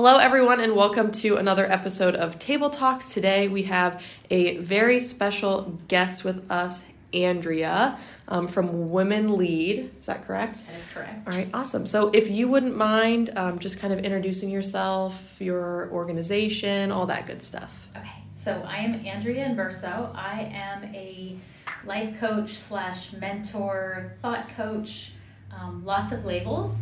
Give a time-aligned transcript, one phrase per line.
[0.00, 3.12] Hello, everyone, and welcome to another episode of Table Talks.
[3.12, 7.98] Today we have a very special guest with us, Andrea
[8.28, 9.90] um, from Women Lead.
[9.98, 10.64] Is that correct?
[10.68, 11.26] That is correct.
[11.26, 11.84] All right, awesome.
[11.84, 17.26] So, if you wouldn't mind um, just kind of introducing yourself, your organization, all that
[17.26, 17.88] good stuff.
[17.96, 20.14] Okay, so I am Andrea Inverso.
[20.14, 21.36] I am a
[21.84, 25.10] life coach slash mentor, thought coach,
[25.52, 26.76] um, lots of labels.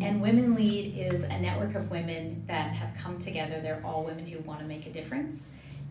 [0.00, 3.60] And Women Lead is a network of women that have come together.
[3.60, 5.46] They're all women who want to make a difference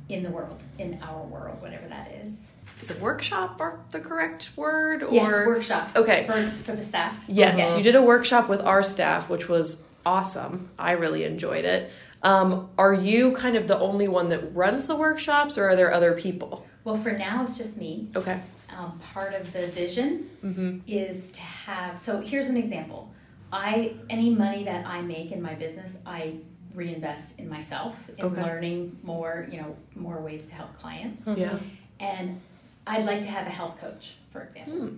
[0.10, 2.36] in the world, in our world, whatever that is.
[2.82, 5.04] Is it workshop or the correct word?
[5.04, 5.90] Or Yes, workshop.
[5.96, 6.26] Okay.
[6.28, 7.18] For, for the staff.
[7.28, 10.70] Yes, you did a workshop with our staff, which was awesome.
[10.80, 11.92] I really enjoyed it.
[12.24, 15.94] Um, are you kind of the only one that runs the workshops, or are there
[15.94, 16.66] other people?
[16.84, 18.10] Well, for now, it's just me.
[18.16, 18.42] Okay.
[18.76, 20.80] Um, part of the vision Mm-hmm.
[20.88, 23.14] is to have so here's an example
[23.52, 26.34] i any money that i make in my business i
[26.74, 28.42] reinvest in myself in Okay.
[28.44, 31.58] learning more you know more ways to help clients Yeah.
[32.00, 32.40] and
[32.88, 34.96] i'd like to have a health coach for example Hmm.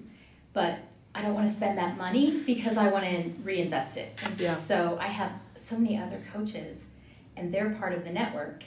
[0.54, 0.78] but
[1.16, 4.54] i don't want to spend that money because i want to reinvest it and Yeah.
[4.54, 6.84] so i have so many other coaches
[7.38, 8.64] and they're part of the network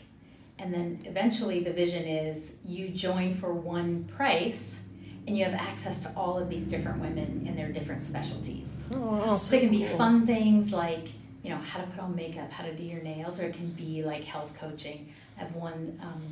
[0.59, 4.75] and then eventually the vision is you join for one price
[5.27, 8.77] and you have access to all of these different women and their different specialties.
[8.95, 11.09] Oh, so it can be fun things like,
[11.43, 13.71] you know, how to put on makeup, how to do your nails, or it can
[13.71, 15.13] be like health coaching.
[15.37, 16.23] I have one um,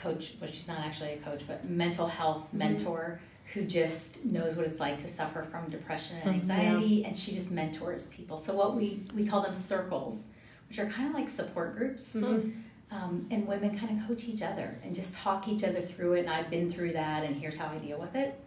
[0.00, 3.20] coach, well, she's not actually a coach, but mental health mentor
[3.54, 6.34] who just knows what it's like to suffer from depression and Mhm.
[6.34, 8.36] anxiety, and she just mentors people.
[8.36, 10.24] So what we we call them circles,
[10.68, 12.52] which are kind of like support groups Mhm.
[12.90, 16.20] Um, and women kind of coach each other and just talk each other through it.
[16.20, 18.38] And I've been through that, and here's how I deal with it.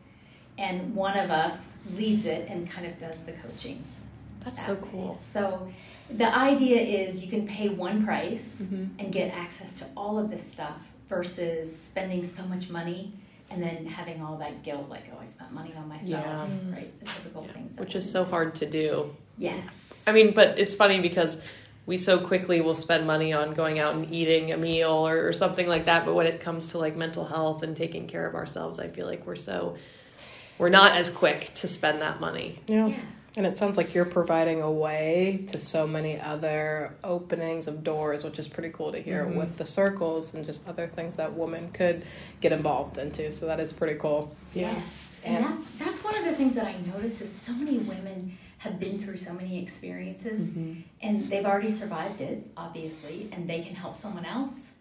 [0.58, 3.84] And one of us leads it and kind of does the coaching.
[4.44, 4.90] That's that so way.
[4.92, 5.20] cool.
[5.34, 5.72] So
[6.10, 8.90] the idea is you can pay one price Mhm.
[9.00, 10.78] and get access to all of this stuff
[11.10, 13.14] versus spending so much money
[13.50, 16.48] and then having all that guilt, like oh, I spent money on myself, Yeah.
[16.74, 17.00] right?
[17.00, 17.54] The typical Yeah.
[17.54, 19.16] things, Which is so hard to do.
[19.38, 19.90] Yes.
[20.06, 21.38] I mean, but it's funny because
[21.88, 25.34] we so quickly will spend money on going out and eating a meal or, or
[25.34, 26.06] something like that.
[26.06, 29.08] But when it comes to like mental health and taking care of ourselves, I feel
[29.08, 29.78] like we're so
[30.60, 32.60] we're not as quick to spend that money.
[32.68, 32.88] Yeah.
[32.88, 33.00] yeah.
[33.38, 38.24] And it sounds like you're providing a way to so many other openings of doors,
[38.24, 39.36] which is pretty cool to hear Mhm.
[39.38, 42.04] with the circles and just other things that women could
[42.42, 43.32] get involved into.
[43.32, 44.36] So that is pretty cool.
[44.56, 44.74] Yeah.
[44.74, 47.78] Yes, and And- that's that's one of the things that I notice is so many
[47.78, 50.82] women have been through so many experiences, Mm-hmm.
[51.02, 54.72] and they've already survived it, obviously, and they can help someone else,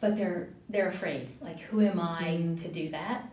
[0.00, 1.28] but they're they're afraid.
[1.40, 2.54] Like, who am I Mm-hmm.
[2.56, 3.28] to do that?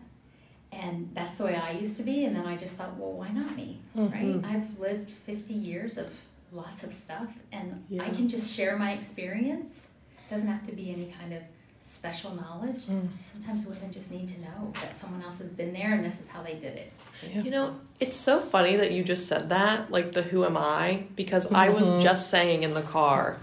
[0.72, 3.30] And that's the way I used to be, and then I just thought, well, why
[3.30, 3.82] not me?
[3.98, 4.14] Mm-hmm.
[4.44, 4.54] Right?
[4.56, 6.08] I've lived fifty years of
[6.52, 9.86] lots of stuff, and I can just share my experience.
[10.30, 11.42] doesn't have to be any kind of
[11.82, 12.84] special knowledge.
[12.86, 13.08] Mm.
[13.34, 16.28] Sometimes women just need to know that someone else has been there and this is
[16.28, 16.94] how they did it.
[17.34, 21.04] You know, it's so funny that you just said that, like the who am I,
[21.16, 22.02] because I was Mhm.
[22.02, 23.38] just saying in the car,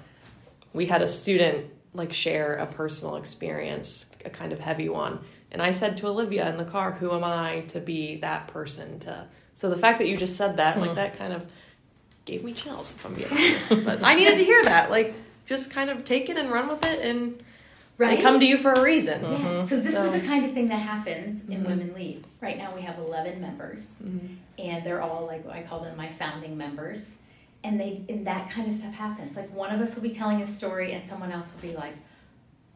[0.72, 5.18] we had a student like share a personal experience, a kind of heavy one.
[5.50, 8.98] And I said to Olivia in the car, who am I to be that person
[9.00, 11.46] to so the fact that you just said that, like that kind of
[12.26, 13.84] gave me chills if I'm being honest.
[13.86, 14.90] but I needed to hear that.
[14.90, 15.14] Like
[15.46, 17.42] just kind of take it and run with it and
[17.98, 19.22] they come to you for a reason.
[19.22, 19.64] Yeah.
[19.64, 21.66] So this So- is the kind of thing that happens in Mhm.
[21.68, 22.24] Women Lead.
[22.40, 24.36] Right now we have 11 members Mhm.
[24.58, 27.16] and they're all like I call them my founding members.
[27.64, 29.34] And they and that kind of stuff happens.
[29.36, 31.94] Like one of us will be telling a story and someone else will be like,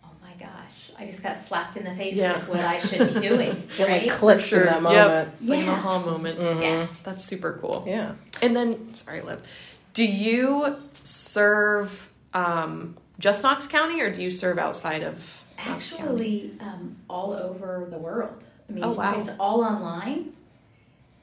[0.02, 2.32] "Oh my gosh, I just got slapped in the face Yeah.
[2.38, 4.02] with what I should be doing." It right?
[4.02, 4.62] like clicks Sure.
[4.62, 4.82] in that Yep.
[5.08, 5.30] moment.
[5.42, 6.38] It's like an aha moment.
[6.40, 6.62] Mhm.
[6.62, 6.86] Yeah.
[7.04, 7.84] That's super cool.
[7.86, 8.12] Yeah.
[8.42, 9.40] And then, sorry, Liv,
[9.92, 16.52] do you serve um, just Knox County or do you serve outside of Knox Actually,
[16.60, 18.42] um, all over the world.
[18.68, 19.20] I mean, Oh, wow.
[19.20, 20.32] it's all online,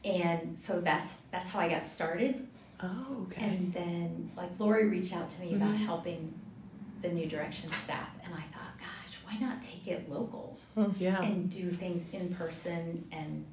[0.06, 2.48] and so that's that's how I got started.
[2.84, 3.44] Oh, okay.
[3.44, 5.86] And then, like Lori reached out to me about Mhm.
[5.86, 6.34] helping
[7.02, 10.58] the New Direction staff, and I thought, gosh, why not take it local
[11.00, 11.22] yeah.
[11.24, 13.08] and do things in person?
[13.12, 13.46] And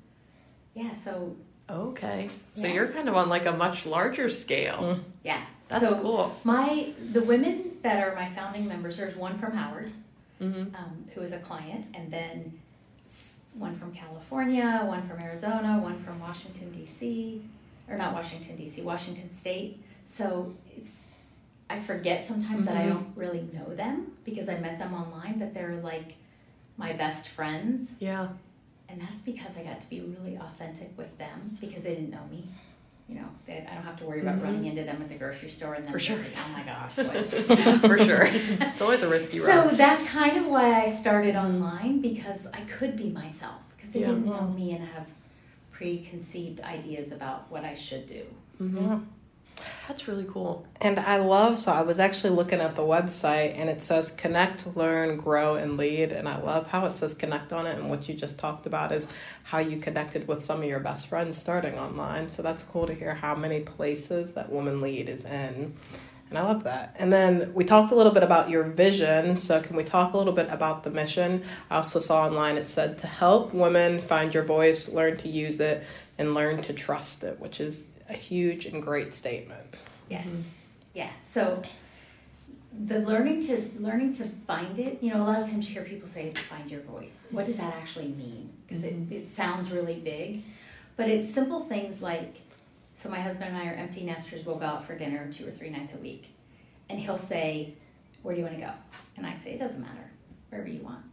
[0.74, 1.34] yeah, so
[1.70, 2.28] Okay.
[2.52, 2.74] So Yeah.
[2.74, 4.76] you're kind of on like a much larger scale.
[4.98, 5.00] Mm.
[5.22, 6.36] yeah, That's so cool.
[6.44, 8.96] My the women that are my founding members.
[8.96, 9.92] There's one from Howard.
[10.40, 10.74] Mm-hmm.
[10.74, 12.60] um, who is a client, and then
[13.54, 17.40] one from California, one from Arizona, one from Washington D.C.
[17.88, 18.82] or not Washington D.C.
[18.82, 19.80] Washington State.
[20.06, 20.96] So it's
[21.70, 22.88] I forget sometimes that I Mhm.
[22.88, 26.16] don't really know them because I met them online, but they're like
[26.76, 28.28] my best friends, Yeah.
[28.88, 32.26] and that's because I got to be really authentic with them because they didn't know
[32.28, 32.48] me.
[33.08, 34.42] You know, that I don't have to worry about Mhm.
[34.44, 36.16] running into them at the grocery store and then For sure.
[36.16, 37.80] thinking, oh my gosh.
[37.80, 38.28] For sure.
[38.30, 39.76] It's always a risky So route.
[39.76, 44.06] that's kind of why I started online because I could be myself because they Yeah.
[44.08, 45.06] didn't know me and have
[45.70, 48.22] preconceived ideas about what I should do.
[48.60, 49.04] Mhm.
[49.88, 50.66] That's really cool.
[50.80, 54.76] And I love, so I was actually looking at the website and it says connect,
[54.76, 56.12] learn, grow, and lead.
[56.12, 57.78] And I love how it says connect on it.
[57.78, 59.08] And what you just talked about is
[59.42, 62.28] how you connected with some of your best friends starting online.
[62.28, 65.74] So that's cool to hear how many places that Woman Lead is in.
[66.30, 66.96] And I love that.
[66.98, 69.36] And then we talked a little bit about your vision.
[69.36, 71.44] So, can we talk a little bit about the mission?
[71.70, 75.60] I also saw online it said to help women find your voice, learn to use
[75.60, 75.84] it,
[76.18, 79.76] and learn to trust it, which is a huge and great statement.
[80.08, 80.26] Yes.
[80.26, 80.40] Mm-hmm.
[80.94, 81.10] Yeah.
[81.20, 81.62] So
[82.86, 85.84] the learning to learning to find it, you know, a lot of times you hear
[85.84, 87.22] people say find your voice.
[87.30, 88.50] What does that actually mean?
[88.66, 89.12] Because it, mm-hmm.
[89.12, 90.42] it sounds really big.
[90.96, 92.36] But it's simple things like
[92.96, 95.50] so my husband and I are empty nesters, we'll go out for dinner two or
[95.50, 96.28] three nights a week.
[96.88, 97.74] And he'll say,
[98.22, 98.72] Where do you want to go?
[99.16, 100.10] And I say, It doesn't matter.
[100.50, 101.04] Wherever you want.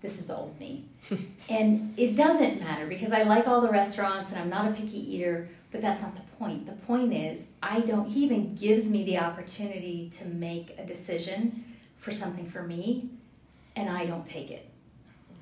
[0.00, 0.84] This is the old me.
[1.48, 4.98] and it doesn't matter because I like all the restaurants and I'm not a picky
[5.16, 6.66] eater, but that's not the point.
[6.66, 11.64] The point is, I don't, he even gives me the opportunity to make a decision
[11.96, 13.10] for something for me,
[13.74, 14.70] and I don't take it.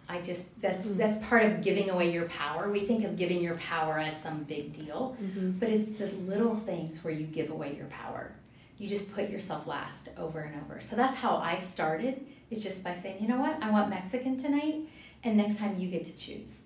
[0.09, 0.97] I just, that's, mm-hmm.
[0.97, 2.71] that's part of giving away your power.
[2.71, 5.51] We think of giving your power as some big deal, mm-hmm.
[5.59, 8.33] but it's the little things where you give away your power.
[8.79, 10.81] You just put yourself last over and over.
[10.81, 14.39] So that's how I started, is just by saying, you know what, I want Mexican
[14.39, 14.77] tonight,
[15.25, 16.57] and next time you get to choose.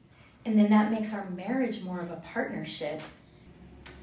[0.44, 3.02] And then that makes our marriage more of a partnership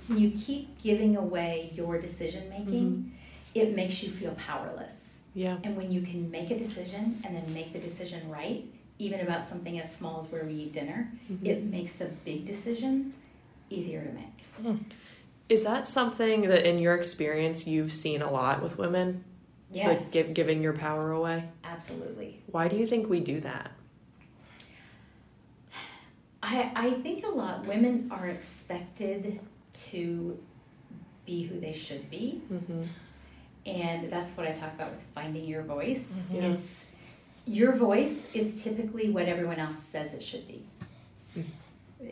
[0.10, 3.10] you keep giving away your decision making, mm-hmm.
[3.56, 5.14] it makes you feel powerless.
[5.34, 5.58] Yeah.
[5.64, 8.66] And when you can make a decision and then make the decision right,
[9.00, 11.46] even about something as small as where we eat dinner, mm-hmm.
[11.46, 13.16] it makes the big decisions
[13.70, 14.42] easier to make.
[14.62, 14.84] Hmm.
[15.50, 19.24] Is that something that, in your experience, you've seen a lot with women?
[19.72, 19.88] Yes.
[19.88, 21.50] Like give, giving your power away?
[21.64, 22.42] Absolutely.
[22.48, 23.72] Why do you think we do that?
[26.44, 29.40] I, I think a lot women are expected
[29.74, 30.38] to
[31.26, 32.42] be who they should be.
[32.52, 32.84] Mm-hmm.
[33.66, 36.24] and that's what I talk about with finding your voice.
[36.32, 36.42] Yeah.
[36.42, 36.82] It's
[37.46, 40.66] your voice is typically what everyone else says it should be.
[41.36, 41.46] You,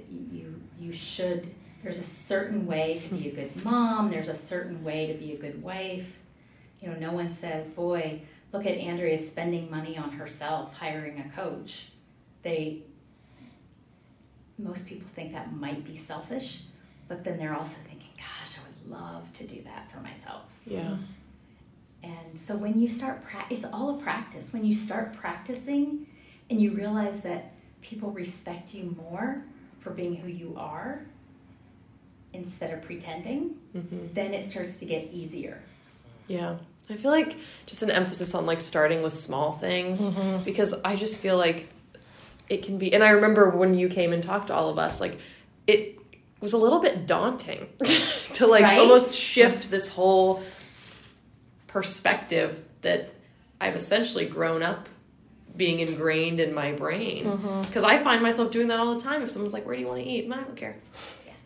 [0.09, 1.47] you you should.
[1.83, 4.11] There's a certain way to be a good mom.
[4.11, 6.17] There's a certain way to be a good wife.
[6.79, 8.21] You know, no one says, "Boy,
[8.53, 11.87] look at Andrea spending money on herself, hiring a coach."
[12.43, 12.83] They
[14.57, 16.61] most people think that might be selfish,
[17.11, 20.95] but then they're also thinking, "Gosh, I would love to do that for myself." Yeah.
[22.03, 24.53] And so when you start, pra- it's all a practice.
[24.53, 26.07] When you start practicing
[26.49, 29.43] and you realize that people respect you more
[29.79, 31.01] for being who you are
[32.33, 34.07] instead of pretending, Mm-hmm.
[34.13, 35.61] then it starts to get easier.
[36.27, 36.57] Yeah.
[36.89, 37.35] I feel like
[37.67, 40.05] just an emphasis on like starting with small things
[40.43, 41.69] because I just feel like
[42.49, 44.99] it can be and I remember when you came and talked to all of us
[44.99, 45.17] like
[45.67, 45.99] it
[46.41, 47.67] was a little bit daunting
[48.33, 48.79] to like Right?
[48.79, 50.41] almost shift this whole
[51.67, 53.11] perspective that
[53.59, 54.89] I've essentially grown up
[55.55, 59.29] being ingrained in my brain because I find myself doing that all the time if
[59.29, 60.77] someone's like where do you want to eat I don't care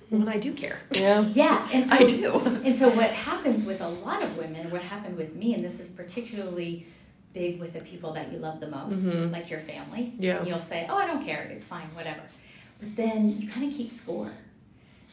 [0.10, 1.22] when I do care Yeah.
[1.34, 2.32] Yeah, and so I do
[2.64, 5.80] And so what happens with a lot of women, what happened with me, and this
[5.80, 6.86] is particularly
[7.34, 9.32] big with the people that you love the most, Mhm.
[9.32, 10.14] like your family.
[10.20, 10.38] Yeah.
[10.38, 11.42] And you'll say, "Oh, I don't care.
[11.52, 12.22] It's fine, whatever."
[12.80, 14.32] But then you kind of keep score.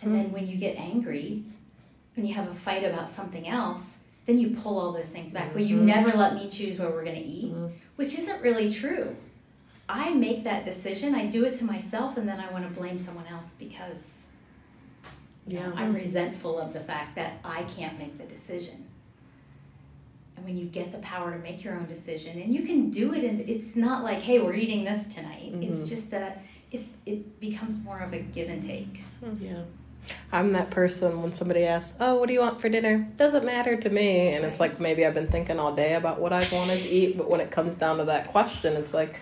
[0.03, 0.33] And then mm.
[0.33, 1.45] when you get angry,
[2.17, 5.55] when you have a fight about something else, then you pull all those things back.
[5.55, 5.87] Well, you mm-hmm.
[5.87, 7.75] never let me choose where we're going to eat, mm-hmm.
[7.97, 9.17] which isn't really true.
[9.89, 11.15] I make that decision.
[11.15, 14.05] I do it to myself, and then I want to blame someone else because
[15.47, 18.87] you know, I'm resentful of the fact that I can't make the decision.
[20.37, 23.13] And when you get the power to make your own decision, and you can do
[23.13, 25.89] it, and it's not like, "Hey, we're eating this tonight." It's Mhm.
[25.89, 26.35] just a,
[26.71, 29.03] it's it becomes more of a give and take.
[29.41, 29.63] yeah
[30.31, 33.77] I'm that person when somebody asks, "Oh, what do you want for dinner?" Doesn't matter
[33.77, 36.83] to me, and it's like maybe I've been thinking all day about what I've wanted
[36.83, 39.21] to eat, but when it comes down to that question, it's like,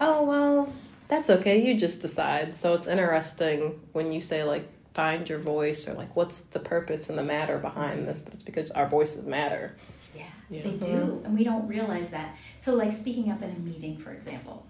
[0.00, 0.72] "Oh, well,
[1.08, 1.60] that's okay.
[1.64, 6.16] You just decide." So it's interesting when you say like find your voice or like
[6.16, 9.76] what's the purpose and the matter behind this, but it's because our voices matter.
[10.16, 10.62] Yeah, Yeah.
[10.62, 11.26] they do, mm-hmm.
[11.26, 12.34] and we don't realize that.
[12.58, 14.66] So, like speaking up in a meeting, for example,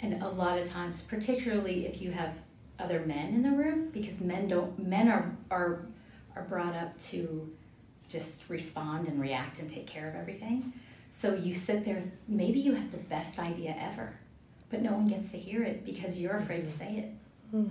[0.00, 2.34] and a lot of times, particularly if you have
[2.80, 5.86] other men in the room, because men don't, men are are
[6.36, 7.50] are brought up to
[8.08, 10.72] just respond and react and take care of everything.
[11.10, 14.12] So you sit there, maybe you have the best idea ever,
[14.70, 17.10] but no one gets to hear it because you're afraid to say it.
[17.50, 17.68] Hmm.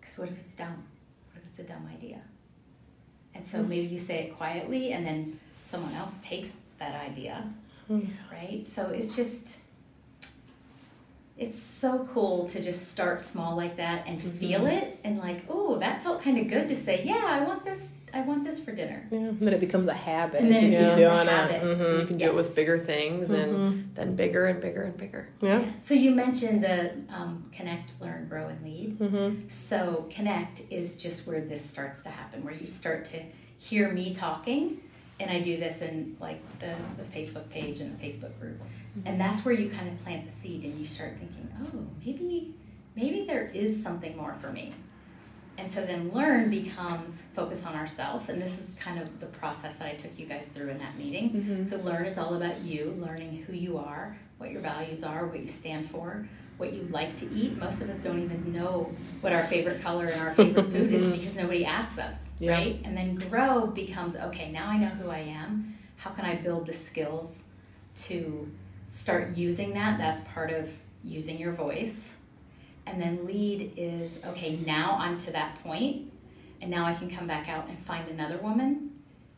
[0.00, 0.84] Because what if it's dumb?
[1.32, 2.20] What if it's a dumb idea?
[3.34, 7.44] And so maybe you say it quietly and then someone else takes that idea,
[8.30, 8.66] right?
[8.66, 9.58] So it's just,
[11.42, 15.78] it's so cool to just start small like that and feel it and like, oh,
[15.80, 18.70] that felt kind of good to say, yeah, I want this, I want this for
[18.70, 19.08] dinner.
[19.10, 19.32] Yeah.
[19.40, 20.42] Then it becomes a habit.
[20.42, 21.56] And then you it keep becomes a doing habit.
[21.56, 21.78] it.
[21.78, 22.00] Mhm.
[22.00, 25.28] You can do it with bigger things and then bigger and bigger and bigger.
[25.40, 25.64] Yeah.
[25.80, 28.98] So you mentioned the um, connect, learn, grow, and lead.
[29.00, 29.48] Mm-hmm.
[29.48, 33.20] So connect is just where this starts to happen, where you start to
[33.58, 34.80] hear me talking,
[35.22, 39.06] and I do this in like the, the Facebook page and the Facebook group, mm-hmm.
[39.06, 42.54] and that's where you kind of plant the seed, and you start thinking, oh, maybe,
[42.96, 44.74] maybe there is something more for me.
[45.58, 49.76] And so then learn becomes focus on ourself, and this is kind of the process
[49.76, 51.30] that I took you guys through in that meeting.
[51.30, 51.64] Mm-hmm.
[51.66, 55.40] So learn is all about you, learning who you are, what your values are, what
[55.40, 56.26] you stand for,
[56.58, 57.58] what you like to eat.
[57.58, 61.08] Most of us don't even know what our favorite color and our favorite food is
[61.18, 62.52] because nobody asks us, Yeah.
[62.52, 62.80] right?
[62.84, 65.76] And then grow becomes okay, now I know who I am.
[65.96, 67.40] How can I build the skills
[68.04, 68.50] to
[68.88, 69.98] start using that?
[69.98, 70.70] That's part of
[71.04, 72.12] using your voice.
[72.86, 76.10] And then lead is okay, now I'm to that point,
[76.60, 78.90] and now I can come back out and find another woman,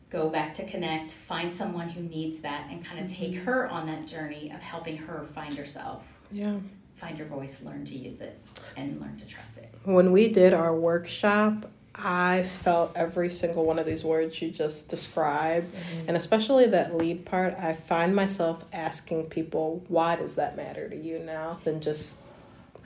[0.09, 3.23] go back to connect, find someone who needs that, and kind of mm-hmm.
[3.33, 6.57] take her on that journey of helping her find herself, Yeah.
[6.97, 8.39] Find your voice, learn to use it,
[8.77, 9.73] and learn to trust it.
[9.83, 14.89] When we did our workshop, I felt every single one of these words you just
[14.89, 15.73] described,
[16.07, 17.53] and especially that lead part.
[17.57, 22.15] I find myself asking people, "Why does that matter to you now?" Than just,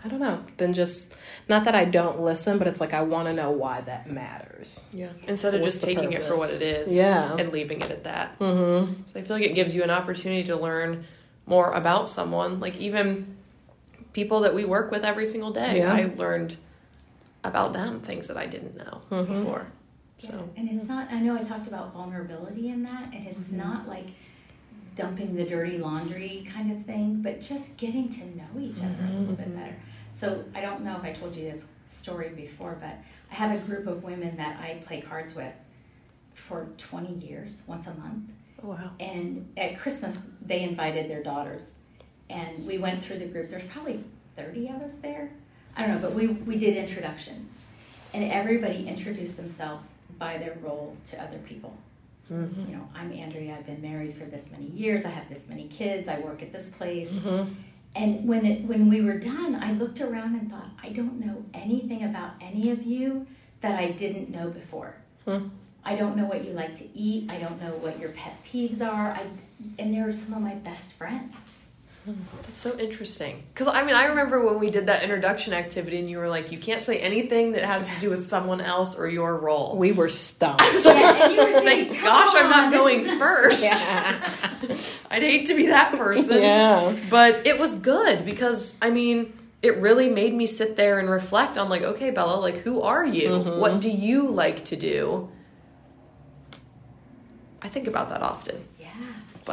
[0.04, 0.44] I don't know.
[0.58, 1.16] Than just,
[1.48, 4.84] not that I don't listen, but it's like I want to know why that matters.
[4.94, 5.10] Yeah.
[5.28, 7.36] Instead of What's just the taking it for what it is Yeah.
[7.36, 8.38] and leaving it at that.
[8.38, 9.02] Mm-hmm.
[9.08, 11.06] So I feel like it gives you an opportunity to learn
[11.48, 12.60] more about someone.
[12.60, 13.38] Like even
[14.20, 15.78] people that we work with every single day.
[15.80, 15.94] Yeah.
[15.94, 16.58] I learned
[17.46, 19.28] about them things that I didn't know Mhm.
[19.28, 19.68] before.
[20.22, 23.88] So And it's not, I know I talked about vulnerability in that, and it's not
[23.88, 24.08] like
[24.98, 29.12] dumping the dirty laundry kind of thing, but just getting to know each other a
[29.20, 29.76] little bit better.
[30.12, 32.96] So I don't know if I told you this story before, but
[33.32, 35.54] I have a group of women that I play cards with
[36.34, 38.32] for 20 years, once a month.
[38.62, 38.92] oh, wow.
[39.00, 41.76] And at Christmas, they invited their daughters.
[42.30, 43.50] And we went through the group.
[43.50, 44.04] There's probably
[44.36, 45.32] 30 of us there.
[45.76, 47.62] I don't know, but we, we did introductions.
[48.14, 51.78] And everybody introduced themselves by their role to other people.
[52.32, 52.70] Mm-hmm.
[52.70, 55.68] You know, I'm Andrea, I've been married for this many years, I have this many
[55.68, 57.12] kids, I work at this place.
[57.12, 57.54] Mm-hmm.
[57.96, 61.44] And when it when we were done, I looked around and thought, I don't know
[61.56, 63.26] anything about any of you
[63.62, 64.96] that I didn't know before.
[65.26, 65.48] Hmm.
[65.84, 67.32] I don't know what you like to eat.
[67.32, 69.12] I don't know what your pet peeves are.
[69.12, 69.26] I
[69.80, 71.64] and they're some of my best friends.
[72.44, 73.44] That's so interesting.
[73.54, 76.52] Because I mean, I remember when we did that introduction activity, and you were like,
[76.52, 79.92] "You can't say anything that has to do with someone else or your role." We
[79.92, 80.64] were stumped.
[80.86, 83.64] Yeah, and you were thinking, Thank "Come gosh, I'm not going is- first.
[83.64, 84.30] yeah.
[85.12, 86.42] I'd hate to be that person.
[86.42, 86.96] yeah.
[87.10, 91.58] But it was good because I mean, it really made me sit there and reflect
[91.58, 93.30] on like, okay, Bella, like who are you?
[93.30, 93.60] Mhm.
[93.60, 95.30] What do you like to do?
[97.62, 98.64] I think about that often.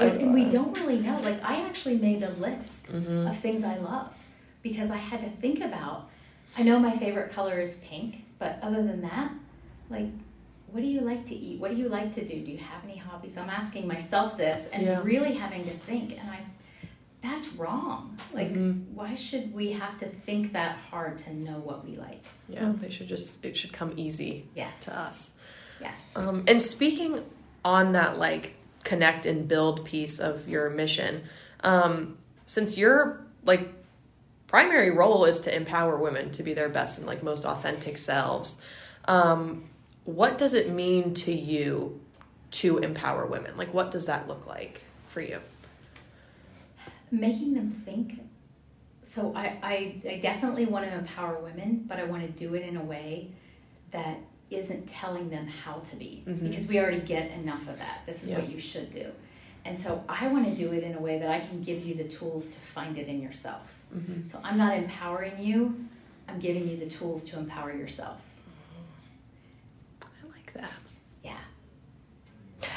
[0.02, 0.08] Yeah.
[0.10, 1.18] But- and we don't really know.
[1.20, 3.26] Like I actually made a list Mm-hmm.
[3.26, 4.08] of things I love
[4.62, 6.08] because I had to think about.
[6.58, 9.30] I know my favorite color is pink, but other than that,
[9.90, 10.08] like,
[10.72, 11.60] what do you like to eat?
[11.60, 12.40] What do you like to do?
[12.44, 13.36] Do you have any hobbies?
[13.36, 15.00] I'm asking myself this and Yeah.
[15.02, 16.40] really having to think, and I.
[17.22, 18.16] That's wrong.
[18.32, 18.84] Like, Mhm.
[18.94, 22.22] why should we have to think that hard to know what we like?
[22.48, 24.84] Yeah, they should just it should come easy Yes.
[24.84, 25.32] to us.
[25.80, 25.92] Yeah.
[26.14, 27.24] Um, and speaking
[27.64, 28.54] on that, like
[28.86, 31.24] connect and build piece of your mission,
[31.60, 32.16] um,
[32.46, 33.68] since your like
[34.46, 38.56] primary role is to empower women to be their best and like most authentic selves,
[39.06, 39.68] um,
[40.04, 42.00] what does it mean to you
[42.52, 43.56] to empower women?
[43.56, 45.40] Like, what does that look like for you?
[47.10, 48.20] making them think
[49.02, 52.62] so I, I, I definitely want to empower women but i want to do it
[52.62, 53.30] in a way
[53.92, 54.18] that
[54.50, 56.48] isn't telling them how to be Mhm.
[56.48, 59.10] because we already get enough of that this is what you should do
[59.64, 61.94] and so i want to do it in a way that i can give you
[61.94, 64.28] the tools to find it in yourself Mm-hmm.
[64.28, 65.84] so i'm not empowering you
[66.28, 68.20] i'm giving you the tools to empower yourself
[70.02, 70.70] I like that.
[71.24, 71.38] yeah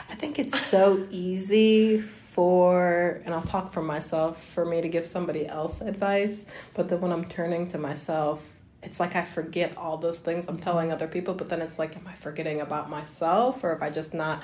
[0.09, 5.05] I think it's so easy for, and I'll talk for myself, for me to give
[5.05, 6.45] somebody else advice.
[6.73, 10.57] But then when I'm turning to myself, it's like I forget all those things I'm
[10.59, 11.33] telling other people.
[11.33, 13.63] But then it's like, am I forgetting about myself?
[13.63, 14.41] Or have I just not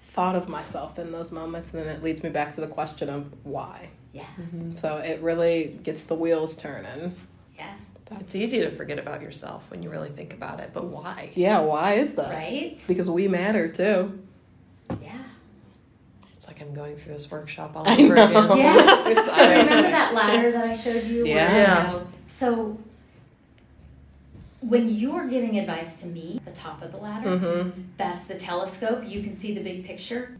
[0.00, 1.72] thought of myself in those moments?
[1.72, 3.90] And then it leads me back to the question of why.
[4.12, 4.74] yeah mm-hmm.
[4.76, 7.14] So it really gets the wheels turning.
[7.56, 7.74] yeah
[8.20, 11.30] It's easy to forget about yourself when you really think about it, but why?
[11.34, 12.30] Yeah, why is that?
[12.34, 12.78] Right?
[12.88, 14.20] Because we matter too.
[15.02, 15.12] Yeah.
[16.34, 18.56] It's like I'm going through this workshop all I over again.
[18.58, 18.74] Yeah.
[19.26, 21.24] So remember that ladder that I showed you?
[21.24, 21.86] where, Yeah.
[21.86, 22.78] you know, so
[24.60, 27.80] when you're giving advice to me, the top of the ladder, Mm-hmm.
[27.96, 29.02] that's the telescope.
[29.06, 30.36] You can see the big picture.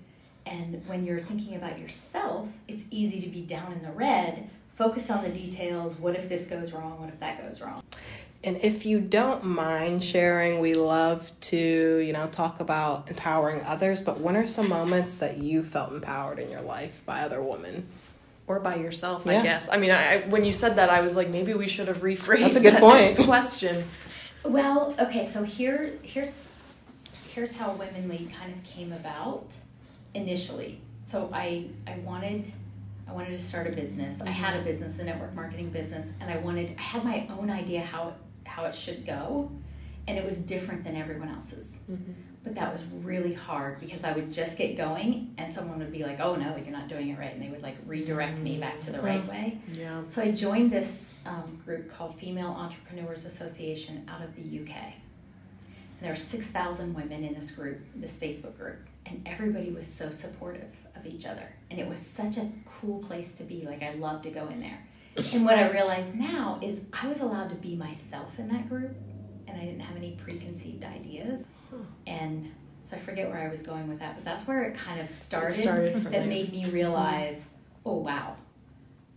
[0.46, 5.10] And when you're thinking about yourself, it's easy to be down in the red, focused
[5.10, 5.96] on the details.
[5.96, 7.00] What if this goes wrong?
[7.00, 7.82] What if that goes wrong?
[8.44, 14.00] And if you don't mind sharing, we love to, you know, talk about empowering others.
[14.00, 17.86] But when are some moments that you felt empowered in your life by other women?
[18.48, 19.40] or by yourself, Yeah.
[19.40, 19.68] I guess.
[19.68, 21.96] I mean, I, I- when you said that, I was like, maybe we should have
[22.02, 23.00] rephrased That's a good that point.
[23.00, 23.84] next question.
[24.48, 26.30] Well, okay, so here here's
[27.32, 29.46] here's how Women Lead kind of came about
[30.14, 30.80] initially.
[31.06, 32.50] So I I wanted
[33.08, 34.20] I wanted to start a business.
[34.20, 34.66] I had a mm-hmm.
[34.66, 38.64] business, a network marketing business, and I wanted I had my own idea how how
[38.64, 39.50] it should go,
[40.06, 41.78] and it was different than everyone else's.
[41.90, 42.12] Mm-hmm.
[42.46, 46.04] But that was really hard because I would just get going and someone would be
[46.04, 48.78] like, "Oh no, you're not doing it right," and they would like redirect me back
[48.82, 49.58] to the right way.
[49.72, 50.02] Yeah.
[50.06, 54.76] So I joined this um, group called Female Entrepreneurs Association out of the UK.
[54.76, 60.10] And there are 6,000 women in this group, this Facebook group, and everybody was so
[60.10, 61.48] supportive of each other.
[61.72, 63.66] And it was such a cool place to be.
[63.66, 64.86] Like, I love to go in there.
[65.32, 68.94] And what I realize now is I was allowed to be myself in that group,
[69.56, 71.46] and I didn't have any preconceived ideas.
[72.06, 72.50] And
[72.82, 75.08] so I forget where I was going with that, but that's where it kind of
[75.08, 76.26] started, started that there.
[76.26, 77.44] made me realize,
[77.84, 78.36] oh, wow,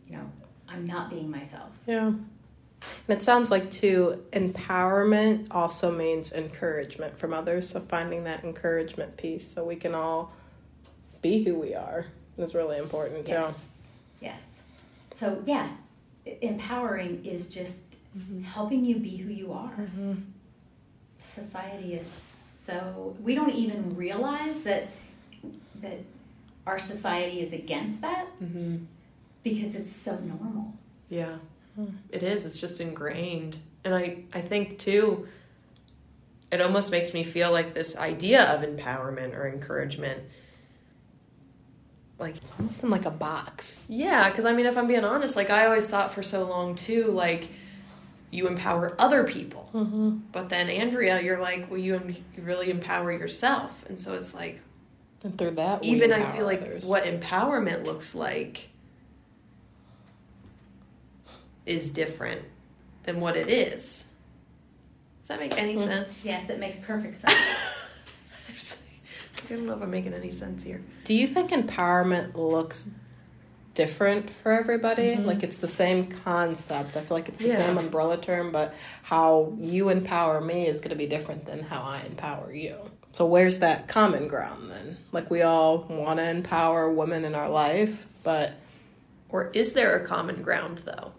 [0.08, 0.32] you know,
[0.68, 1.72] I'm not being myself.
[1.86, 2.08] Yeah.
[2.08, 2.28] And
[3.10, 7.70] it sounds like, too, empowerment also means encouragement from others.
[7.70, 10.32] So finding that encouragement piece so we can all
[11.22, 13.34] be who we are is really important, too.
[13.34, 13.66] Yes.
[14.22, 14.62] Yes.
[15.12, 15.68] So yeah,
[16.26, 17.82] empowering is just
[18.20, 18.42] Mm-hmm.
[18.44, 19.72] helping you be who you are.
[19.72, 20.14] Mm-hmm.
[21.18, 22.08] Society is
[22.62, 24.88] so we don't even realize that
[25.82, 26.00] that
[26.68, 28.78] our society is against that Mm-hmm.
[29.44, 30.74] because it's so normal.
[31.10, 31.38] Yeah,
[31.76, 31.86] hmm.
[32.12, 32.46] it is.
[32.46, 33.58] It's just ingrained.
[33.84, 35.28] And I, I think, too,
[36.52, 40.22] it almost makes me feel like this idea of empowerment or encouragement.
[42.20, 43.80] Like, it's Almost in like a box.
[43.88, 46.76] yeah, because I mean, if I'm being honest, like, I always thought for so long,
[46.76, 47.50] too, like,
[48.32, 49.70] you empower other people.
[49.74, 50.18] Mm-hmm.
[50.32, 53.84] But then, Andrea, you're like, well, you, em- you really empower yourself.
[53.90, 54.62] And so it's like,
[55.24, 56.86] And through that, we even I feel like others.
[56.86, 58.70] what empowerment looks like
[61.66, 62.42] is different
[63.04, 64.06] than what it is.
[65.22, 65.80] Does that make any Mhm.
[65.86, 66.26] sense?
[66.26, 67.34] Yes, it makes perfect sense.
[69.46, 70.84] I don't know if I'm making any sense here.
[71.06, 72.90] Do you think empowerment looks
[73.84, 75.16] different for everybody?
[75.16, 75.26] Mhm.
[75.26, 76.98] Like it's the same concept.
[76.98, 77.58] I feel like it's the Yeah.
[77.64, 81.82] same umbrella term, but how you empower me is going to be different than how
[81.82, 82.76] I empower you.
[83.14, 84.98] So where's that common ground then?
[85.14, 88.54] Like we all want to empower women in our life, but
[89.32, 91.12] Or is there a common ground though?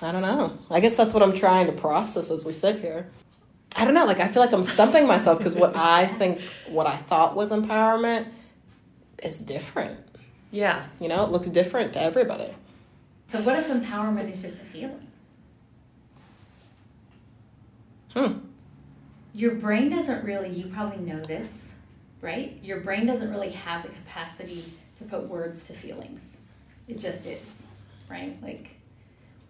[0.00, 0.56] I don't know.
[0.70, 3.08] I guess that's what I'm trying to process as we sit here.
[3.78, 4.06] I don't know.
[4.06, 7.50] Like I feel like I'm stumping myself because what I think, what I thought was
[7.52, 8.24] empowerment,
[9.22, 9.98] is different.
[10.50, 10.86] Yeah.
[11.00, 12.54] You know, it looks different to everybody.
[13.26, 15.06] so what if empowerment is just a feeling?
[18.14, 18.38] Hmm.
[19.34, 21.72] Your brain doesn't really, you probably know this,
[22.22, 22.58] right?
[22.62, 24.64] Your brain doesn't really have the capacity
[24.98, 26.32] to put words to feelings.
[26.88, 27.64] It just is,
[28.08, 28.42] right?
[28.42, 28.70] Like,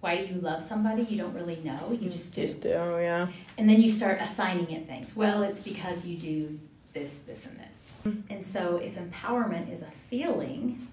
[0.00, 1.04] why do you love somebody?
[1.04, 2.42] You don't really know, you just do.
[2.42, 3.28] Just do, yeah.
[3.58, 5.14] And then you start assigning it things.
[5.14, 6.58] Well, it's because you do
[6.96, 7.92] this, this, and this.
[8.30, 10.88] And so if empowerment is a feeling,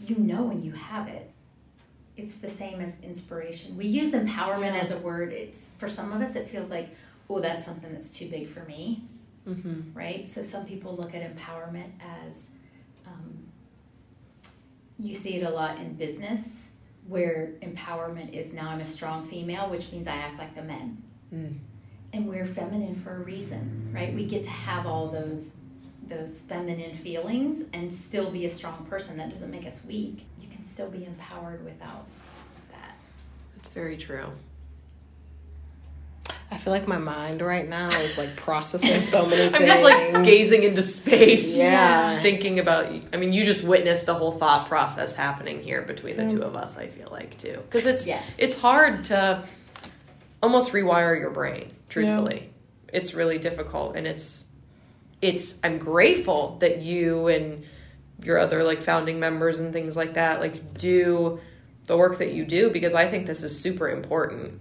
[0.00, 1.30] you know when you have it.
[2.16, 3.76] It's the same as inspiration.
[3.76, 5.32] We use empowerment as a word.
[5.32, 6.88] It's for some of us it feels like,
[7.30, 9.04] oh, that's something that's too big for me,
[9.48, 9.96] Mm-hmm.
[9.96, 10.26] right?
[10.26, 11.90] So some people look at empowerment
[12.26, 12.46] as
[13.06, 13.44] um,
[14.98, 16.66] you see it a lot in business
[17.06, 21.02] where empowerment is now I'm a strong female, which means I act like the men
[21.34, 21.58] Mm.
[22.14, 24.14] And we're feminine for a reason, right?
[24.14, 25.48] We get to have all those
[26.06, 29.16] those feminine feelings and still be a strong person.
[29.16, 30.26] That doesn't make us weak.
[30.40, 32.06] You can still be empowered without
[32.70, 32.96] that.
[33.56, 34.26] That's very true.
[36.50, 39.54] I feel like my mind right now is like processing so many things.
[39.62, 41.56] I'm just like gazing into space.
[41.56, 42.20] Yeah.
[42.22, 46.28] Thinking about, I mean, you just witnessed the whole thought process happening here between the
[46.28, 47.62] two of us, I feel like, too.
[47.70, 48.22] Because it's, Yeah.
[48.36, 49.42] it's hard to
[50.44, 52.50] almost rewire your brain, truthfully.
[52.92, 53.96] It's really difficult.
[53.96, 54.44] And it's,
[55.22, 57.64] it's, I'm grateful that you and
[58.22, 61.40] your other like founding members and things like that, like do
[61.86, 64.60] the work that you do because I think this is super important.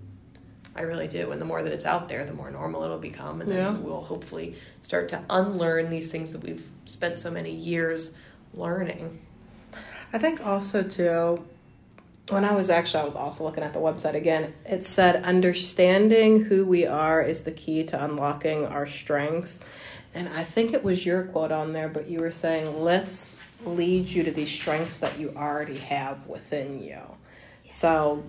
[0.75, 1.31] I really do.
[1.31, 3.41] And the more that it's out there, the more normal it'll become.
[3.41, 3.77] And then Yeah.
[3.77, 8.15] we'll hopefully start to unlearn these things that we've spent so many years
[8.53, 9.19] learning.
[10.13, 11.45] I think also too
[12.29, 16.43] when I was actually I was also looking at the website again, it said understanding
[16.43, 19.59] who we are is the key to unlocking our strengths.
[20.13, 24.07] And I think it was your quote on there, but you were saying let's lead
[24.07, 27.01] you to these strengths that you already have within you.
[27.69, 28.23] So,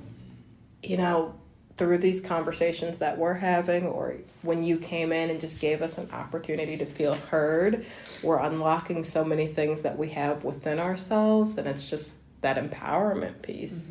[0.82, 1.34] you know,
[1.76, 5.98] through these conversations that we're having, or when you came in and just gave us
[5.98, 7.84] an opportunity to feel heard,
[8.22, 13.40] we're unlocking so many things that we have within ourselves, and it's just that empowerment
[13.42, 13.90] piece.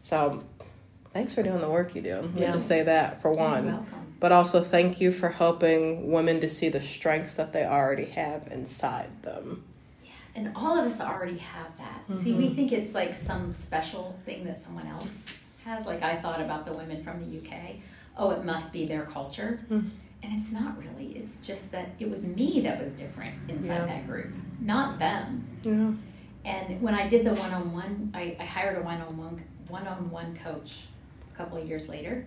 [0.00, 0.42] So,
[1.12, 2.16] thanks for doing the work you do.
[2.16, 2.52] Let me Yeah.
[2.52, 3.86] just say that for You're one.
[4.18, 8.48] But also, thank you for helping women to see the strengths that they already have
[8.50, 9.64] inside them.
[10.04, 12.16] Yeah, and all of us already have that.
[12.22, 12.38] See, Mm-hmm.
[12.38, 15.26] we think it's like some special thing that someone else
[15.64, 15.86] has.
[15.86, 17.76] Like I thought about the women from the UK.
[18.16, 19.60] Oh, it must be their culture.
[19.68, 19.80] Hmm.
[20.22, 21.12] And it's not really.
[21.16, 23.86] It's just that it was me that was different inside Yeah.
[23.86, 25.44] that group, not them.
[25.64, 25.90] Yeah.
[26.44, 30.80] And when I did the one-on-one, I, I hired a one-on-one one-on-one coach
[31.32, 32.26] a couple of years later,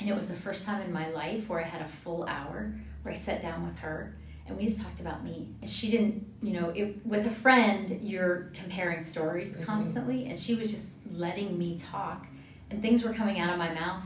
[0.00, 2.72] and it was the first time in my life where I had a full hour
[3.02, 5.48] where I sat down with her and we just talked about me.
[5.60, 9.64] And she didn't, you know, it, with a friend, you're comparing stories mm-hmm.
[9.64, 12.26] constantly, and she was just letting me talk,
[12.70, 14.04] and things were coming out of my mouth,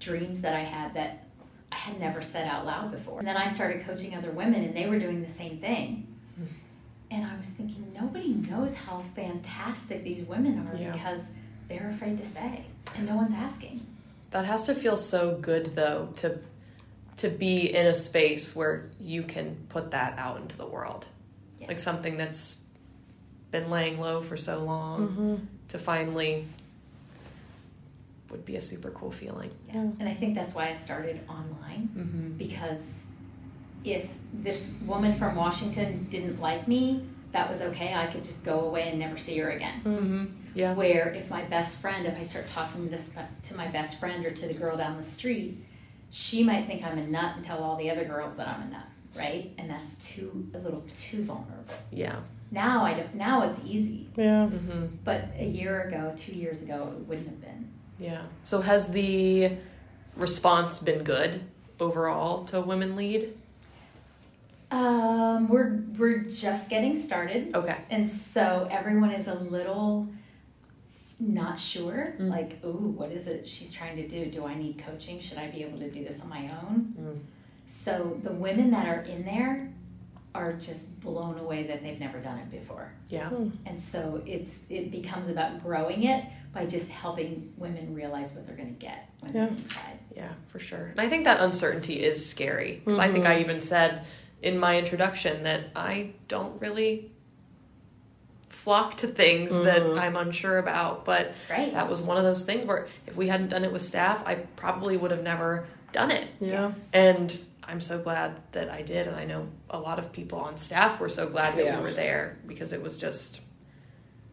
[0.00, 1.28] dreams that I had that
[1.70, 3.20] I had never said out loud before.
[3.20, 6.08] And then I started coaching other women, and they were doing the same thing.
[7.10, 10.92] And I was thinking, nobody knows how fantastic these women are Yeah.
[10.92, 11.28] because
[11.68, 12.64] they're afraid to say,
[12.96, 13.86] and no one's asking.
[14.30, 16.38] That has to feel so good though to
[17.16, 21.06] to be in a space where you can put that out into the world.
[21.58, 21.66] Yeah.
[21.68, 22.58] Like something that's
[23.50, 25.34] been laying low for so long Mm-hmm.
[25.68, 26.44] to finally
[28.30, 29.50] would be a super cool feeling.
[29.68, 29.86] Yeah.
[29.98, 32.36] And I think that's why I started online Mm-hmm.
[32.36, 33.00] because
[33.84, 37.94] if this woman from Washington didn't like me, that was okay.
[37.94, 39.80] I could just go away and never see her again.
[39.84, 40.24] Mm-hmm.
[40.54, 40.74] Yeah.
[40.74, 43.10] Where if my best friend, if I start talking to this
[43.44, 45.62] to my best friend or to the girl down the street,
[46.10, 48.70] she might think I'm a nut and tell all the other girls that I'm a
[48.70, 49.52] nut, right?
[49.58, 51.74] And that's too a little too vulnerable.
[51.92, 52.16] Yeah.
[52.50, 53.14] Now I don't.
[53.14, 54.48] Now it's easy, Yeah.
[54.50, 54.86] Mm-hmm.
[55.04, 57.70] but a year ago, two years ago, it wouldn't have been.
[57.98, 58.22] Yeah.
[58.42, 59.52] So has the
[60.16, 61.42] response been good
[61.78, 63.36] overall to Women Lead?
[64.70, 67.54] Um, we're we're just getting started.
[67.54, 67.76] Okay.
[67.90, 70.08] And so everyone is a little
[71.18, 72.14] not sure.
[72.18, 72.28] Mm.
[72.30, 74.26] Like, ooh, what is it she's trying to do?
[74.26, 75.20] Do I need coaching?
[75.20, 76.94] Should I be able to do this on my own?
[77.00, 77.18] Mm.
[77.66, 79.72] So the women that are in there
[80.34, 82.92] are just blown away that they've never done it before.
[83.08, 83.30] Yeah.
[83.66, 88.56] And so it's it becomes about growing it by just helping women realize what they're
[88.56, 89.48] going to get when they're Yeah.
[89.48, 89.98] inside.
[90.14, 90.86] Yeah, for sure.
[90.86, 92.82] And I think that uncertainty is scary.
[92.84, 94.04] Because I think I even said
[94.42, 97.10] in my introduction that I don't really
[98.48, 99.98] flock to things that Mhm.
[99.98, 101.04] I'm unsure about.
[101.04, 101.72] But Right?
[101.72, 104.34] that was one of those things where if we hadn't done it with staff, I
[104.56, 106.26] probably would have never done it.
[106.40, 106.66] Yeah.
[106.68, 106.88] Yes.
[106.92, 109.06] And I'm so glad that I did.
[109.06, 111.76] And I know a lot of people on staff were so glad that Yeah.
[111.76, 113.40] we were there because it was just,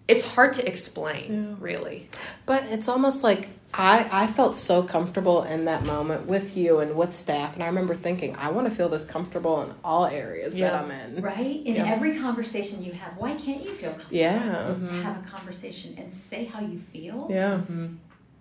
[0.07, 1.55] it's hard to explain, Yeah.
[1.59, 2.09] really.
[2.45, 6.95] But it's almost like I, I felt so comfortable in that moment with you and
[6.95, 7.55] with staff.
[7.55, 10.69] And I remember thinking, I want to feel this comfortable in all areas Yeah.
[10.71, 11.21] that I'm in.
[11.21, 11.61] Right?
[11.65, 11.85] In Yeah.
[11.87, 14.75] every conversation you have, why can't you feel comfortable Yeah.
[14.79, 17.27] to have a conversation and say how you feel?
[17.29, 17.61] Yeah.
[17.69, 17.97] Mhm.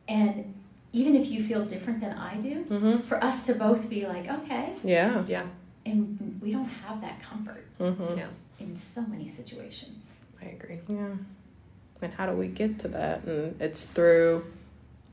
[0.07, 0.55] And
[0.93, 2.99] even if you feel different than I do, Mm-hmm.
[3.09, 5.25] for us to both be like, okay, Yeah.
[5.27, 5.47] Yeah,
[5.85, 8.19] and we don't have that comfort Mm-hmm.
[8.19, 8.27] yeah,
[8.61, 10.15] in so many situations.
[10.41, 10.79] I agree.
[10.89, 11.17] Yeah.
[12.03, 13.25] And how do we get to that?
[13.25, 14.45] And it's through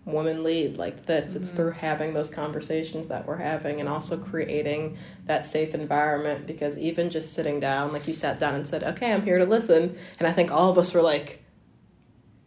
[0.05, 1.35] women lead like this.
[1.35, 1.57] It's mm-hmm.
[1.57, 7.09] through having those conversations that we're having and also creating that safe environment because even
[7.09, 10.27] just sitting down, like you sat down and said, Okay, I'm here to listen and
[10.27, 11.41] I think all of us were like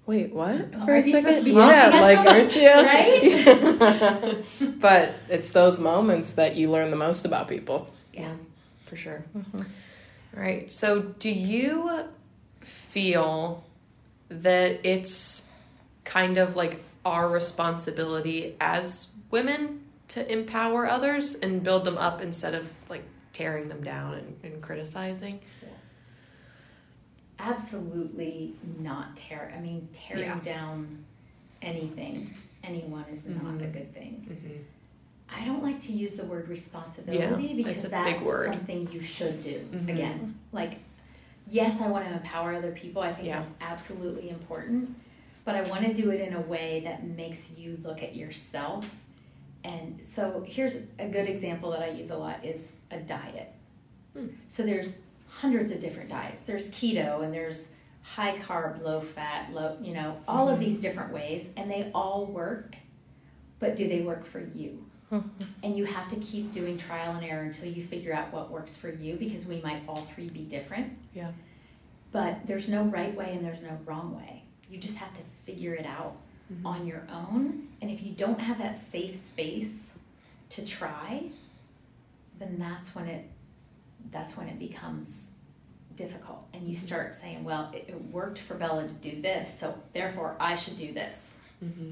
[0.07, 0.69] Wait, what?
[0.75, 2.69] Oh, For a aren't you supposed to be yeah, like, aren't you?
[2.69, 4.45] Right?
[4.81, 7.89] but it's those moments that you learn the most about people.
[8.13, 8.35] Yeah,
[8.85, 9.25] for sure.
[9.35, 9.65] All
[10.35, 10.71] right.
[10.71, 12.05] So, do you
[12.61, 13.65] feel
[14.29, 15.45] that it's
[16.05, 22.55] kind of like our responsibility as women to empower others and build them up instead
[22.55, 25.41] of like tearing them down and, and criticizing?
[27.39, 29.53] Absolutely not tear.
[29.57, 30.41] I mean, tearing Yeah.
[30.41, 31.05] down
[31.63, 33.65] anything, anyone is not Mhm.
[33.65, 34.27] a good thing.
[34.31, 34.63] Mm-hmm.
[35.29, 39.67] I don't like to use the word responsibility Yeah, because that's something you should do.
[39.73, 39.89] Mhm.
[39.89, 40.79] Again, like,
[41.49, 43.03] yes, I want to empower other people.
[43.03, 44.95] I think that's absolutely important.
[45.45, 48.89] But I want to do it in a way that makes you look at yourself
[49.65, 53.53] And so here's a good example that I use a lot is a diet.
[54.15, 54.29] Hmm.
[54.49, 56.43] So there's hundreds of different diets.
[56.45, 57.71] There's keto and there's
[58.03, 62.27] high carb, low fat, low, you know, all of these different ways and they all
[62.27, 62.77] work.
[63.59, 64.85] But do they work for you?
[65.63, 68.77] and you have to keep doing trial and error until you figure out what works
[68.77, 70.93] for you because we might all three be different.
[71.15, 71.31] Yeah.
[72.13, 74.43] But there's no right way and there's no wrong way.
[74.75, 76.17] You just have to figure it out
[76.53, 76.67] Mhm.
[76.67, 77.69] on your own.
[77.81, 79.93] And if you don't have that safe space
[80.51, 81.31] to try,
[82.41, 83.31] then that's when it
[84.11, 85.29] that's when it becomes
[85.97, 86.47] difficult.
[86.53, 90.37] And you start saying, well, it, it worked for Bella to do this, so therefore
[90.39, 91.39] I should do this.
[91.65, 91.91] Mm-hmm.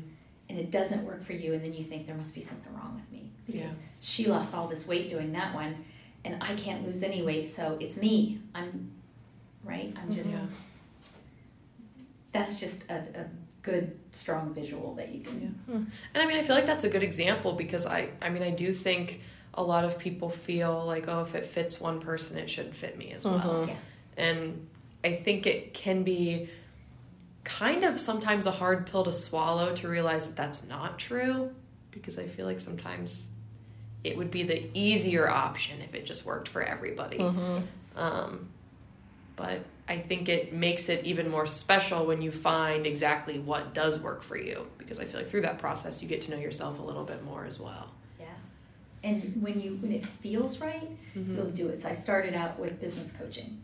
[0.50, 2.94] And it doesn't work for you, and then you think there must be something wrong
[2.96, 3.82] with me because Yeah.
[4.00, 5.84] she lost all this weight doing that one,
[6.24, 8.40] and I can't lose any weight, so it's me.
[8.54, 8.90] I'm
[9.64, 9.96] right.
[9.96, 10.30] I'm just.
[10.30, 10.46] Yeah.
[12.32, 13.26] That's just a, a
[13.62, 15.60] good, strong visual that you can.
[15.66, 15.74] Do.
[15.74, 18.50] And I mean, I feel like that's a good example because I, I mean, I
[18.50, 19.20] do think
[19.54, 22.96] a lot of people feel like, oh, if it fits one person, it should fit
[22.96, 23.66] me as well.
[23.66, 23.68] Mhm.
[23.68, 23.76] Yeah.
[24.16, 24.66] And
[25.04, 26.48] I think it can be
[27.44, 31.52] kind of sometimes a hard pill to swallow to realize that that's not true
[31.90, 33.28] because I feel like sometimes
[34.04, 37.18] it would be the easier option if it just worked for everybody.
[37.18, 37.98] Mm-hmm.
[37.98, 38.48] Um,
[39.36, 43.98] but I think it makes it even more special when you find exactly what does
[43.98, 46.78] work for you because I feel like through that process you get to know yourself
[46.78, 47.92] a little bit more as well.
[48.20, 48.26] Yeah.
[49.02, 51.80] And when you when it feels right, you'll do it.
[51.80, 53.60] So I started out with business coaching.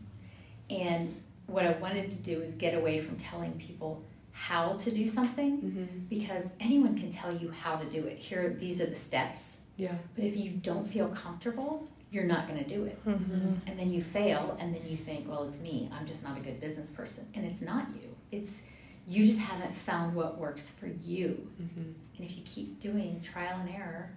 [0.69, 1.15] And
[1.47, 5.57] what I wanted to do is get away from telling people how to do something
[5.61, 5.85] Mm-hmm.
[6.09, 8.17] because anyone can tell you how to do it.
[8.17, 9.57] Here these are the steps.
[9.77, 9.95] Yeah.
[10.15, 13.05] But if you don't feel comfortable, you're not going to do it.
[13.05, 13.53] Mm-hmm.
[13.67, 15.89] And then you fail and then you think, well, it's me.
[15.93, 17.27] I'm just not a good business person.
[17.35, 18.15] And it's not you.
[18.31, 18.63] It's
[19.07, 21.47] you just haven't found what works for you.
[21.61, 21.81] Mm-hmm.
[21.81, 24.11] And if you keep doing trial and error,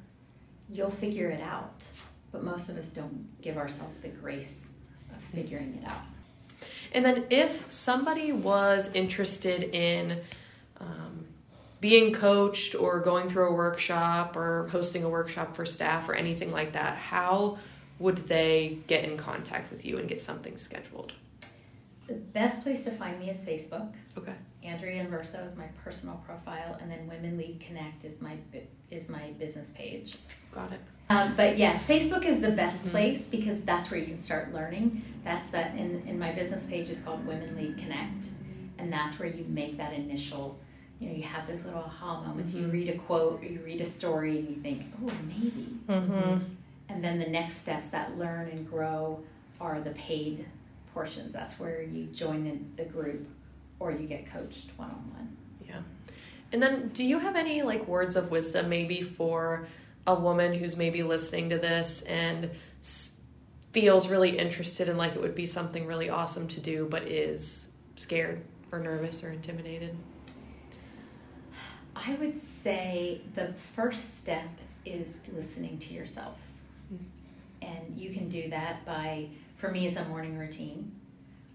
[0.70, 1.82] you'll figure it out.
[2.30, 4.68] But most of us don't give ourselves the grace
[5.14, 6.02] of figuring it out.
[6.92, 10.20] And then if somebody was interested in
[10.80, 11.26] um,
[11.80, 16.52] being coached or going through a workshop or hosting a workshop for staff or anything
[16.52, 17.58] like that, how
[17.98, 21.12] would they get in contact with you and get something scheduled?
[22.08, 23.92] The best place to find me is Facebook.
[24.18, 24.34] Okay.
[24.62, 28.36] Andrea Inverso is my personal profile, and then Women Lead Connect is my
[28.90, 30.16] is my business page.
[30.52, 30.80] Got it.
[31.10, 32.90] Um, but yeah, Facebook is the best Mhm.
[32.90, 35.02] place because that's where you can start learning.
[35.24, 38.26] That's that in, in my business page is called Women Lead Connect.
[38.78, 40.58] And that's where you make that initial,
[40.98, 42.52] you know, you have those little aha moments.
[42.54, 42.72] You Mhm.
[42.72, 45.78] read a quote or you read a story and you think, oh, maybe.
[45.88, 46.44] Mm-hmm.
[46.88, 49.22] And then the next steps that learn and grow
[49.60, 50.46] are the paid
[50.92, 51.32] portions.
[51.32, 53.26] That's where you join the, the group
[53.80, 55.36] or you get coached one on one.
[55.66, 55.80] Yeah.
[56.52, 59.66] And then do you have any like words of wisdom maybe for
[60.06, 63.16] a woman who's maybe listening to this and s-
[63.70, 67.70] feels really interested and like it would be something really awesome to do but is
[67.96, 69.96] scared or nervous or intimidated?
[71.94, 74.48] I would say the first step
[74.84, 76.38] is listening to yourself.
[77.62, 80.92] And you can do that by, for me, it's a morning routine.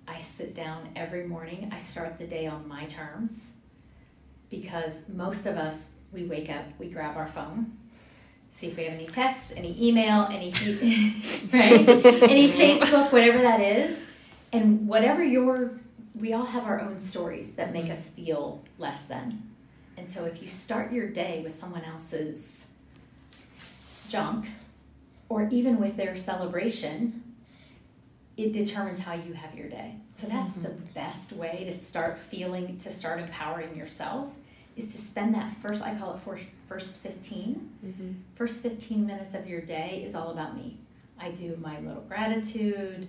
[0.07, 1.69] I sit down every morning.
[1.73, 3.49] I start the day on my terms
[4.49, 7.77] because most of us, we wake up, we grab our phone,
[8.51, 10.51] see if we have any texts, any email, any,
[11.53, 11.87] right?
[11.89, 13.97] any Facebook, whatever that is.
[14.53, 15.77] And whatever your,
[16.15, 19.43] we all have our own stories that make us feel less than.
[19.97, 22.65] And so if you start your day with someone else's
[24.07, 24.45] junk,
[25.29, 27.23] or even with their celebration,
[28.37, 29.95] it determines how you have your day.
[30.13, 34.31] So that's the best way to start feeling, to start empowering yourself,
[34.75, 37.69] is to spend that first, I call it for, first 15.
[37.85, 38.11] Mm-hmm.
[38.35, 40.77] First 15 minutes of your day is all about me.
[41.19, 43.07] I do my little gratitude.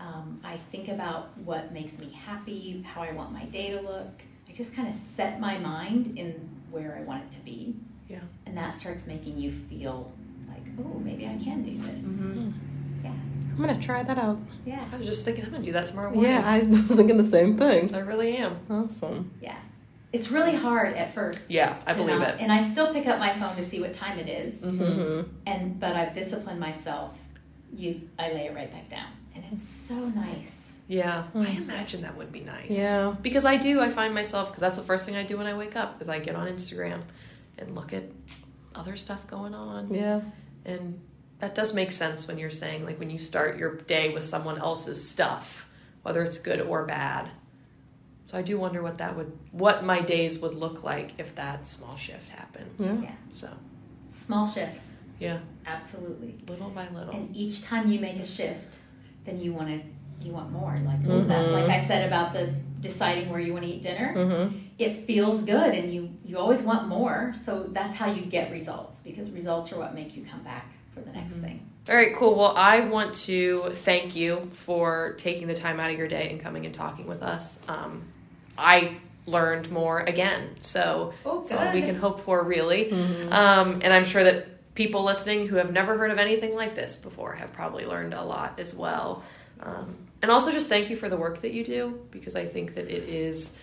[0.00, 4.08] Um, I think about what makes me happy, how I want my day to look.
[4.48, 7.74] I just kind of set my mind in where I want it to be.
[8.08, 8.20] Yeah.
[8.46, 10.10] And that starts making you feel
[10.86, 12.00] oh, maybe I can do this.
[12.00, 12.50] Mm-hmm.
[13.04, 13.10] Yeah.
[13.10, 14.38] I'm gonna try that out.
[14.64, 14.84] Yeah.
[14.92, 16.30] I was just thinking I'm gonna do that tomorrow morning.
[16.30, 17.94] Yeah, I was thinking the same thing.
[17.94, 18.58] I really am.
[18.70, 19.32] Awesome.
[19.40, 19.56] Yeah.
[20.12, 21.50] It's really hard at first.
[21.50, 22.40] Yeah, I believe not- it.
[22.40, 24.62] And I still pick up my phone to see what time it is.
[24.62, 25.28] Mm-hmm.
[25.46, 27.16] And but I've disciplined myself.
[27.72, 29.06] You I lay it right back down.
[29.36, 30.66] And it's so nice.
[30.88, 31.58] Yeah, I Mm.
[31.58, 32.76] imagine that would be nice.
[32.76, 33.14] Yeah.
[33.22, 35.54] Because I do, I find myself, because that's the first thing I do when I
[35.54, 37.02] wake up, is I get on Instagram
[37.58, 38.02] and look at
[38.74, 39.94] other stuff going on.
[39.94, 40.22] Yeah.
[40.64, 41.00] And
[41.38, 44.58] that does make sense when you're saying, like, when you start your day with someone
[44.58, 45.66] else's stuff,
[46.02, 47.28] whether it's good or bad.
[48.26, 51.66] So I do wonder what that would, what my days would look like if that
[51.66, 52.70] small shift happened.
[52.78, 52.96] Yeah.
[53.02, 53.12] Yeah.
[53.32, 53.48] So
[54.12, 56.36] Small shifts, Yeah, absolutely.
[56.46, 57.14] little by little.
[57.14, 58.78] And each time you make a shift,
[59.24, 59.80] then you want to
[60.20, 60.78] you want more.
[60.84, 64.14] Like oh, that, like I said about the deciding where you want to eat dinner.
[64.16, 64.58] Mm-hmm.
[64.78, 67.34] It feels good, and you you always want more.
[67.42, 71.00] So that's how you get results because results are what make you come back for
[71.00, 71.42] the next Mhm.
[71.42, 71.66] thing.
[71.88, 72.34] All right, cool.
[72.36, 76.40] Well, I want to thank you for taking the time out of your day and
[76.40, 77.58] coming and talking with us.
[77.68, 78.04] Um,
[78.58, 82.86] I learned more again, so Oh, that's all we can hope for, really.
[82.86, 83.32] Mm-hmm.
[83.32, 86.96] Um, and I'm sure that people listening who have never heard of anything like this
[86.96, 89.22] before have probably learned a lot as well.
[89.62, 92.74] Um, and also, just thank you for the work that you do because I think
[92.74, 93.56] that it is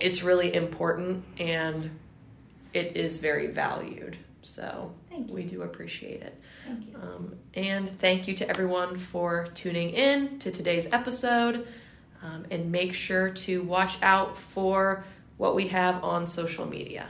[0.00, 1.90] it's really important and
[2.72, 4.16] it is very valued.
[4.42, 4.92] So
[5.28, 6.40] we do appreciate it.
[6.66, 6.96] Thank you.
[6.96, 11.66] Um, and thank you to everyone for tuning in to today's episode.
[12.22, 15.04] Um, and make sure to watch out for
[15.36, 17.08] what we have on social media.